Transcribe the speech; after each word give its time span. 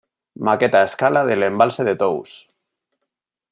Maqueta 0.47 0.79
a 0.79 0.87
escala 0.89 1.23
del 1.27 1.43
embalse 1.49 1.87
de 1.91 1.95
Tous. 2.03 2.33